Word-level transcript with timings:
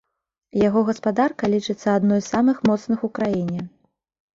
Яго 0.67 0.83
гаспадарка 0.87 1.51
лічыцца 1.57 1.87
адной 1.99 2.19
з 2.25 2.29
самых 2.33 2.67
моцных 2.73 2.97
у 3.11 3.15
краіне. 3.19 3.61